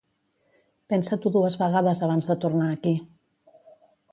[0.93, 2.95] Pensa-t'ho dues vegades abans de tornar aquí.